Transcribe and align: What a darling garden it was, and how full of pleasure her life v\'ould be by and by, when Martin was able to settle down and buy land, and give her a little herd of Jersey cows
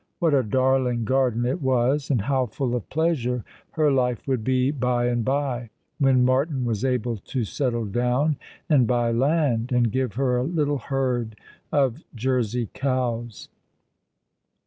What 0.17 0.33
a 0.33 0.41
darling 0.41 1.05
garden 1.05 1.45
it 1.45 1.61
was, 1.61 2.09
and 2.09 2.21
how 2.21 2.47
full 2.47 2.75
of 2.75 2.89
pleasure 2.89 3.43
her 3.73 3.91
life 3.91 4.23
v\'ould 4.25 4.43
be 4.43 4.71
by 4.71 5.05
and 5.05 5.23
by, 5.23 5.69
when 5.99 6.25
Martin 6.25 6.65
was 6.65 6.83
able 6.83 7.17
to 7.17 7.43
settle 7.43 7.85
down 7.85 8.37
and 8.67 8.87
buy 8.87 9.11
land, 9.11 9.71
and 9.71 9.91
give 9.91 10.13
her 10.15 10.37
a 10.37 10.43
little 10.43 10.79
herd 10.79 11.35
of 11.71 12.03
Jersey 12.15 12.67
cows 12.73 13.49